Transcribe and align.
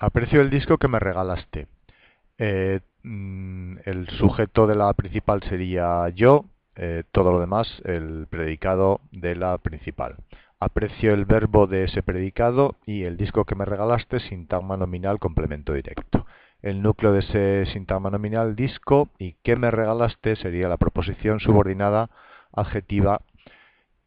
Aprecio 0.00 0.40
el 0.40 0.48
disco 0.48 0.78
que 0.78 0.88
me 0.88 0.98
regalaste. 0.98 1.66
Eh, 2.38 2.80
mm, 3.02 3.76
el 3.84 4.08
sujeto 4.08 4.66
de 4.66 4.74
la 4.74 4.94
principal 4.94 5.42
sería 5.42 6.08
yo, 6.08 6.46
eh, 6.74 7.04
todo 7.12 7.32
lo 7.32 7.40
demás 7.40 7.82
el 7.84 8.26
predicado 8.30 9.02
de 9.12 9.36
la 9.36 9.58
principal. 9.58 10.16
Aprecio 10.58 11.12
el 11.12 11.26
verbo 11.26 11.66
de 11.66 11.84
ese 11.84 12.02
predicado 12.02 12.76
y 12.86 13.04
el 13.04 13.18
disco 13.18 13.44
que 13.44 13.54
me 13.54 13.66
regalaste, 13.66 14.20
sintagma 14.20 14.78
nominal, 14.78 15.18
complemento 15.18 15.74
directo. 15.74 16.24
El 16.62 16.80
núcleo 16.80 17.12
de 17.12 17.20
ese 17.20 17.66
sintagma 17.72 18.08
nominal, 18.08 18.56
disco, 18.56 19.10
y 19.18 19.34
que 19.42 19.56
me 19.56 19.70
regalaste 19.70 20.34
sería 20.36 20.68
la 20.68 20.78
proposición 20.78 21.40
subordinada 21.40 22.08
adjetiva 22.52 23.20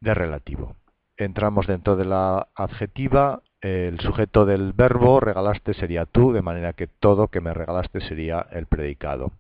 de 0.01 0.13
relativo. 0.15 0.75
Entramos 1.17 1.67
dentro 1.67 1.95
de 1.95 2.05
la 2.05 2.47
adjetiva, 2.55 3.41
el 3.63 3.97
sujeto 4.01 4.45
del 4.45 4.73
verbo 4.73 5.21
regalaste 5.21 5.73
sería 5.73 6.05
tú, 6.05 6.33
de 6.33 6.41
manera 6.41 6.73
que 6.73 6.87
todo 6.87 7.29
que 7.29 7.39
me 7.39 7.53
regalaste 7.53 8.01
sería 8.01 8.45
el 8.51 8.65
predicado. 8.65 9.31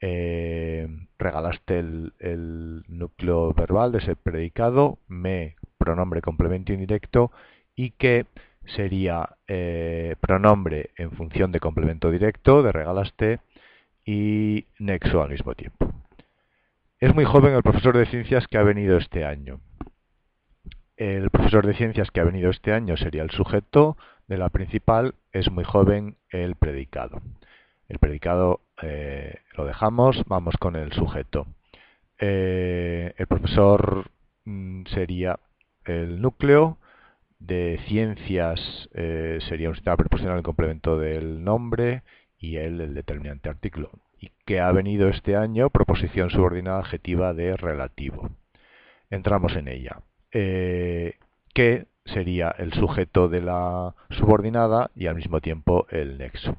Eh, 0.00 0.86
regalaste 1.18 1.80
el, 1.80 2.84
núcleo 2.86 3.52
verbal 3.54 3.90
de 3.90 3.98
ese 3.98 4.14
predicado, 4.14 4.98
me, 5.08 5.56
pronombre 5.76 6.22
complemento 6.22 6.72
indirecto, 6.72 7.32
y 7.74 7.90
que 7.90 8.26
sería 8.76 9.28
eh, 9.48 10.14
pronombre 10.20 10.90
en 10.96 11.10
función 11.10 11.50
de 11.50 11.58
complemento 11.58 12.12
directo, 12.12 12.62
de 12.62 12.70
regalaste, 12.70 13.40
y 14.06 14.66
nexo 14.78 15.20
al 15.20 15.30
mismo 15.30 15.54
tiempo. 15.54 15.92
Es 17.00 17.12
muy 17.12 17.24
joven 17.24 17.54
el 17.54 17.64
profesor 17.64 17.96
de 17.96 18.06
ciencias 18.06 18.46
que 18.46 18.58
ha 18.58 18.62
venido 18.62 18.96
este 18.98 19.24
año. 19.24 19.58
El 20.98 21.30
profesor 21.30 21.64
de 21.64 21.74
ciencias 21.74 22.10
que 22.10 22.18
ha 22.18 22.24
venido 22.24 22.50
este 22.50 22.72
año 22.72 22.96
sería 22.96 23.22
el 23.22 23.30
sujeto 23.30 23.96
de 24.26 24.36
la 24.36 24.48
principal, 24.48 25.14
es 25.30 25.48
muy 25.48 25.62
joven 25.62 26.16
el 26.28 26.56
predicado. 26.56 27.22
El 27.88 28.00
predicado 28.00 28.62
eh, 28.82 29.36
lo 29.56 29.64
dejamos, 29.64 30.24
vamos 30.26 30.56
con 30.58 30.74
el 30.74 30.92
sujeto. 30.92 31.46
Eh, 32.18 33.14
el 33.16 33.26
profesor 33.28 34.10
mm, 34.44 34.86
sería 34.86 35.38
el 35.84 36.20
núcleo, 36.20 36.78
de 37.38 37.78
ciencias 37.86 38.88
eh, 38.92 39.38
sería 39.48 39.68
un 39.68 39.76
sistema 39.76 39.96
preposicional 39.96 40.38
en 40.38 40.42
complemento 40.42 40.98
del 40.98 41.44
nombre 41.44 42.02
y 42.40 42.56
él 42.56 42.80
el 42.80 42.94
determinante 42.94 43.48
artículo. 43.48 43.92
Y 44.18 44.32
que 44.44 44.58
ha 44.58 44.72
venido 44.72 45.08
este 45.08 45.36
año, 45.36 45.70
proposición 45.70 46.30
subordinada 46.30 46.80
adjetiva 46.80 47.34
de 47.34 47.56
relativo. 47.56 48.30
Entramos 49.10 49.54
en 49.54 49.68
ella. 49.68 50.02
Eh, 50.32 51.16
que 51.54 51.86
sería 52.04 52.54
el 52.58 52.72
sujeto 52.72 53.28
de 53.28 53.40
la 53.40 53.94
subordinada 54.10 54.90
y 54.94 55.06
al 55.06 55.16
mismo 55.16 55.40
tiempo 55.40 55.86
el 55.90 56.18
nexo. 56.18 56.56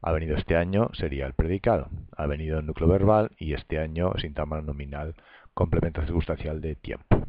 Ha 0.00 0.12
venido 0.12 0.36
este 0.36 0.56
año 0.56 0.90
sería 0.94 1.26
el 1.26 1.34
predicado. 1.34 1.88
Ha 2.16 2.26
venido 2.26 2.58
el 2.58 2.66
núcleo 2.66 2.88
verbal 2.88 3.30
y 3.38 3.54
este 3.54 3.78
año 3.78 4.12
sintagma 4.18 4.60
nominal 4.60 5.14
complemento 5.54 6.02
circunstancial 6.02 6.60
de 6.60 6.74
tiempo. 6.74 7.22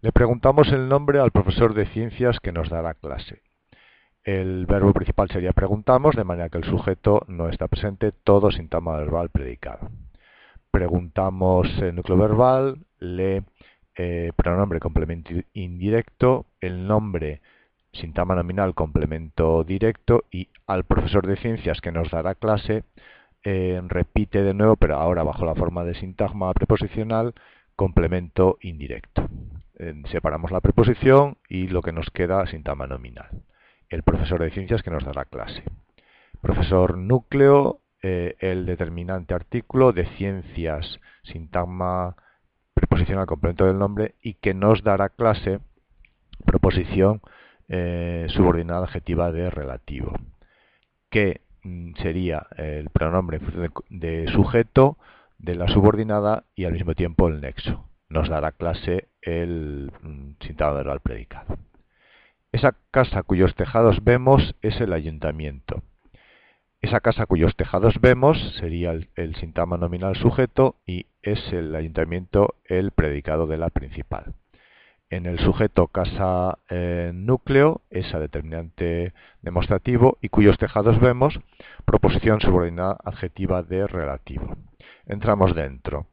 Le 0.00 0.12
preguntamos 0.12 0.68
el 0.72 0.88
nombre 0.88 1.20
al 1.20 1.30
profesor 1.30 1.74
de 1.74 1.86
ciencias 1.86 2.40
que 2.40 2.52
nos 2.52 2.68
dará 2.68 2.94
clase. 2.94 3.42
El 4.24 4.66
verbo 4.66 4.92
principal 4.92 5.28
sería 5.30 5.52
preguntamos, 5.52 6.14
de 6.14 6.24
manera 6.24 6.48
que 6.48 6.58
el 6.58 6.64
sujeto 6.64 7.24
no 7.28 7.48
está 7.48 7.68
presente, 7.68 8.12
todo 8.12 8.50
sintagma 8.50 8.96
verbal 8.96 9.30
predicado. 9.30 9.90
Preguntamos 10.70 11.66
el 11.78 11.94
núcleo 11.94 12.18
verbal, 12.18 12.78
le 12.98 13.44
eh, 14.00 14.30
pronombre 14.36 14.78
complemento 14.78 15.32
indirecto, 15.54 16.46
el 16.60 16.86
nombre 16.86 17.40
sintagma 17.92 18.36
nominal 18.36 18.72
complemento 18.72 19.64
directo 19.64 20.22
y 20.30 20.50
al 20.68 20.84
profesor 20.84 21.26
de 21.26 21.36
ciencias 21.36 21.80
que 21.80 21.90
nos 21.90 22.08
dará 22.08 22.36
clase 22.36 22.84
eh, 23.42 23.82
repite 23.88 24.44
de 24.44 24.54
nuevo, 24.54 24.76
pero 24.76 24.98
ahora 24.98 25.24
bajo 25.24 25.44
la 25.44 25.56
forma 25.56 25.82
de 25.82 25.96
sintagma 25.96 26.54
preposicional, 26.54 27.34
complemento 27.74 28.58
indirecto. 28.60 29.28
Eh, 29.80 30.00
separamos 30.12 30.52
la 30.52 30.60
preposición 30.60 31.36
y 31.48 31.66
lo 31.66 31.82
que 31.82 31.90
nos 31.90 32.08
queda 32.10 32.46
sintagma 32.46 32.86
nominal. 32.86 33.42
El 33.88 34.04
profesor 34.04 34.40
de 34.40 34.52
ciencias 34.52 34.84
que 34.84 34.92
nos 34.92 35.04
dará 35.04 35.24
clase. 35.24 35.64
Profesor 36.40 36.96
núcleo, 36.96 37.80
el 38.00 38.64
determinante 38.64 39.34
artículo 39.34 39.92
de 39.92 40.06
ciencias, 40.16 41.00
sintagma 41.24 42.14
preposición 42.78 43.18
al 43.18 43.26
complemento 43.26 43.66
del 43.66 43.78
nombre 43.78 44.14
y 44.22 44.34
que 44.34 44.54
nos 44.54 44.82
dará 44.82 45.08
clase 45.08 45.60
proposición 46.44 47.20
eh, 47.68 48.26
subordinada 48.30 48.84
adjetiva 48.84 49.32
de 49.32 49.50
relativo, 49.50 50.12
que 51.10 51.42
mm, 51.62 51.94
sería 52.02 52.46
el 52.56 52.90
pronombre 52.90 53.40
de, 53.90 54.28
sujeto 54.28 54.96
de 55.38 55.54
la 55.54 55.68
subordinada 55.68 56.44
y 56.54 56.64
al 56.64 56.72
mismo 56.72 56.94
tiempo 56.94 57.28
el 57.28 57.40
nexo. 57.40 57.84
Nos 58.08 58.28
dará 58.28 58.52
clase 58.52 59.08
el 59.20 59.92
mm, 60.02 60.56
verbal 60.56 61.00
predicado. 61.00 61.58
Esa 62.52 62.74
casa 62.90 63.22
cuyos 63.22 63.54
tejados 63.54 64.02
vemos 64.02 64.54
es 64.62 64.80
el 64.80 64.94
ayuntamiento. 64.94 65.82
Esa 66.80 67.00
casa 67.00 67.26
cuyos 67.26 67.56
tejados 67.56 68.00
vemos 68.00 68.38
sería 68.60 68.92
el, 68.92 69.34
sintagma 69.36 69.76
nominal 69.76 70.14
sujeto 70.14 70.76
y 70.86 71.06
es 71.22 71.52
el 71.52 71.74
ayuntamiento 71.74 72.54
el 72.64 72.92
predicado 72.92 73.48
de 73.48 73.58
la 73.58 73.68
principal. 73.70 74.34
En 75.10 75.26
el 75.26 75.40
sujeto 75.40 75.88
casa 75.88 76.58
eh, 76.70 77.10
núcleo, 77.12 77.80
esa 77.90 78.20
determinante 78.20 79.12
demostrativo 79.42 80.18
y 80.20 80.28
cuyos 80.28 80.56
tejados 80.56 81.00
vemos, 81.00 81.40
proposición 81.84 82.40
subordinada 82.40 82.96
adjetiva 83.04 83.64
de 83.64 83.88
relativo. 83.88 84.56
Entramos 85.06 85.56
dentro. 85.56 86.06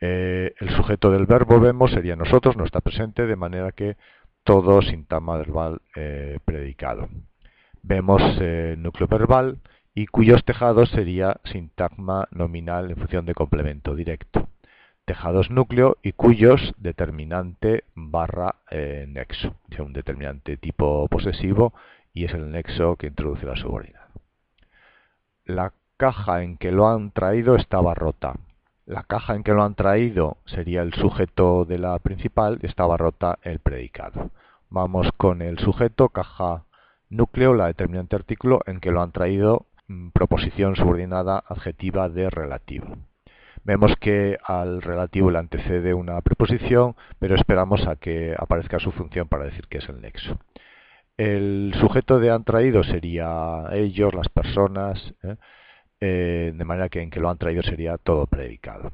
Eh, 0.00 0.52
el 0.58 0.70
sujeto 0.70 1.12
del 1.12 1.26
verbo 1.26 1.60
vemos 1.60 1.92
sería 1.92 2.16
nosotros, 2.16 2.56
no 2.56 2.64
está 2.64 2.80
presente, 2.80 3.26
de 3.26 3.36
manera 3.36 3.70
que 3.70 3.96
todo 4.42 4.82
sintagma 4.82 5.36
verbal 5.36 5.80
eh, 5.94 6.40
predicado. 6.44 7.08
Vemos 7.84 8.20
núcleo 8.78 9.08
verbal 9.08 9.58
y 9.94 10.06
cuyos 10.06 10.44
tejados 10.44 10.90
sería 10.90 11.40
sintagma 11.44 12.28
nominal 12.30 12.90
en 12.90 12.96
función 12.96 13.26
de 13.26 13.34
complemento 13.34 13.94
directo. 13.94 14.48
Tejados 15.04 15.50
núcleo 15.50 15.98
y 16.02 16.12
cuyos 16.12 16.74
determinante 16.78 17.84
barra 17.94 18.54
eh, 18.70 19.04
nexo. 19.08 19.56
Es 19.70 19.80
un 19.80 19.92
determinante 19.92 20.56
tipo 20.56 21.06
posesivo 21.08 21.74
y 22.14 22.24
es 22.24 22.32
el 22.32 22.50
nexo 22.50 22.96
que 22.96 23.08
introduce 23.08 23.44
la 23.44 23.56
subordinada. 23.56 24.08
La 25.44 25.72
caja 25.96 26.42
en 26.42 26.56
que 26.56 26.72
lo 26.72 26.88
han 26.88 27.10
traído 27.10 27.56
estaba 27.56 27.94
rota. 27.94 28.34
La 28.86 29.02
caja 29.02 29.34
en 29.34 29.42
que 29.42 29.52
lo 29.52 29.62
han 29.62 29.74
traído 29.74 30.38
sería 30.46 30.82
el 30.82 30.94
sujeto 30.94 31.64
de 31.64 31.78
la 31.78 31.98
principal 31.98 32.58
estaba 32.62 32.96
rota 32.96 33.38
el 33.42 33.58
predicado. 33.58 34.30
Vamos 34.70 35.10
con 35.16 35.42
el 35.42 35.58
sujeto, 35.58 36.08
caja 36.08 36.64
núcleo, 37.10 37.54
la 37.54 37.66
determinante 37.66 38.16
artículo 38.16 38.60
en 38.66 38.80
que 38.80 38.90
lo 38.90 39.02
han 39.02 39.12
traído 39.12 39.66
proposición 40.12 40.76
subordinada 40.76 41.42
adjetiva 41.46 42.08
de 42.08 42.30
relativo. 42.30 42.96
Vemos 43.64 43.94
que 44.00 44.38
al 44.44 44.82
relativo 44.82 45.30
le 45.30 45.38
antecede 45.38 45.94
una 45.94 46.20
preposición, 46.20 46.96
pero 47.18 47.36
esperamos 47.36 47.86
a 47.86 47.96
que 47.96 48.34
aparezca 48.36 48.80
su 48.80 48.90
función 48.90 49.28
para 49.28 49.44
decir 49.44 49.66
que 49.68 49.78
es 49.78 49.88
el 49.88 50.00
nexo. 50.00 50.38
El 51.16 51.72
sujeto 51.78 52.18
de 52.18 52.30
han 52.30 52.44
traído 52.44 52.82
sería 52.82 53.66
ellos, 53.72 54.14
las 54.14 54.28
personas, 54.28 55.14
¿eh? 55.22 55.36
Eh, 56.00 56.52
de 56.52 56.64
manera 56.64 56.88
que 56.88 57.00
en 57.00 57.10
que 57.10 57.20
lo 57.20 57.30
han 57.30 57.38
traído 57.38 57.62
sería 57.62 57.96
todo 57.96 58.26
predicado. 58.26 58.90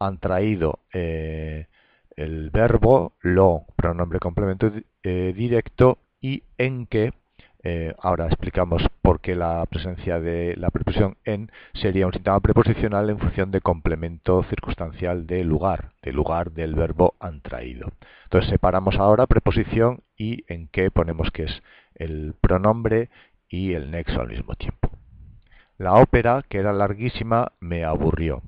Han 0.00 0.18
traído 0.18 0.80
eh, 0.92 1.68
el 2.16 2.50
verbo, 2.50 3.12
lo, 3.20 3.66
pronombre 3.76 4.18
complemento 4.18 4.72
directo, 5.02 5.98
y 6.20 6.42
en 6.58 6.86
que 6.86 7.12
eh, 7.62 7.94
ahora 7.98 8.26
explicamos 8.26 8.82
por 9.02 9.20
qué 9.20 9.34
la 9.34 9.64
presencia 9.66 10.18
de 10.18 10.56
la 10.56 10.70
preposición 10.70 11.16
en 11.24 11.50
sería 11.74 12.06
un 12.06 12.12
síntoma 12.12 12.40
preposicional 12.40 13.10
en 13.10 13.18
función 13.18 13.50
de 13.50 13.60
complemento 13.60 14.42
circunstancial 14.44 15.26
de 15.26 15.44
lugar, 15.44 15.92
de 16.02 16.12
lugar 16.12 16.52
del 16.52 16.74
verbo 16.74 17.14
han 17.20 17.42
traído. 17.42 17.92
Entonces 18.24 18.50
separamos 18.50 18.96
ahora 18.96 19.26
preposición 19.26 20.02
y 20.16 20.44
en 20.52 20.68
qué 20.68 20.90
ponemos 20.90 21.30
que 21.30 21.44
es 21.44 21.62
el 21.94 22.34
pronombre 22.40 23.10
y 23.48 23.74
el 23.74 23.90
nexo 23.90 24.20
al 24.20 24.28
mismo 24.28 24.54
tiempo. 24.54 24.90
La 25.76 25.94
ópera, 25.94 26.44
que 26.48 26.58
era 26.58 26.72
larguísima, 26.72 27.52
me 27.58 27.84
aburrió. 27.84 28.42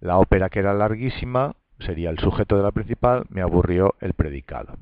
La 0.00 0.18
ópera, 0.18 0.48
que 0.48 0.58
era 0.60 0.74
larguísima, 0.74 1.54
sería 1.80 2.10
el 2.10 2.18
sujeto 2.18 2.56
de 2.56 2.62
la 2.62 2.72
principal, 2.72 3.24
me 3.30 3.42
aburrió 3.42 3.94
el 4.00 4.14
predicado. 4.14 4.74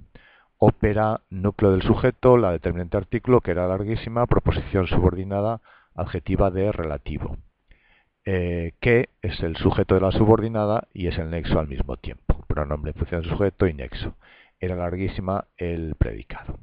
Ópera, 0.58 1.20
núcleo 1.28 1.72
del 1.72 1.82
sujeto, 1.82 2.38
la 2.38 2.50
determinante 2.52 2.96
artículo, 2.96 3.40
que 3.40 3.50
era 3.50 3.68
larguísima, 3.68 4.26
proposición 4.26 4.86
subordinada, 4.86 5.60
adjetiva 5.94 6.50
de 6.50 6.72
relativo. 6.72 7.36
Eh, 8.24 8.72
que 8.80 9.10
es 9.22 9.40
el 9.40 9.56
sujeto 9.56 9.94
de 9.94 10.00
la 10.00 10.10
subordinada 10.10 10.88
y 10.92 11.06
es 11.06 11.18
el 11.18 11.30
nexo 11.30 11.60
al 11.60 11.68
mismo 11.68 11.96
tiempo. 11.96 12.44
Pronombre 12.48 12.92
función 12.92 13.22
sujeto 13.22 13.66
y 13.66 13.74
nexo. 13.74 14.16
Era 14.58 14.74
larguísima 14.76 15.46
el 15.58 15.94
predicado. 15.94 16.58